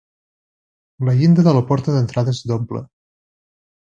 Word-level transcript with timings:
La 1.09 1.13
llinda 1.19 1.43
de 1.47 1.53
la 1.57 1.61
porta 1.71 1.95
d'entrada 1.97 2.33
és 2.37 2.41
doble. 2.53 2.81